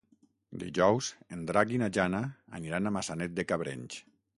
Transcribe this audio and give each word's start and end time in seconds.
Dijous 0.63 1.11
en 1.37 1.45
Drac 1.53 1.75
i 1.75 1.79
na 1.85 1.93
Jana 2.01 2.25
aniran 2.61 2.89
a 2.93 2.99
Maçanet 3.01 3.41
de 3.41 3.51
Cabrenys. 3.53 4.07